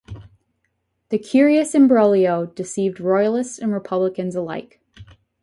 The 1.09 1.19
curious 1.19 1.75
imbroglio 1.75 2.47
deceived 2.47 2.99
royalists 2.99 3.59
and 3.59 3.71
republicans 3.71 4.35
alike. 4.35 4.81